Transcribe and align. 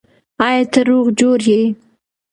آیا 0.47 0.63
ته 0.71 0.79
روغ 0.89 1.05
جوړ 1.19 1.39
یې؟ 1.49 1.61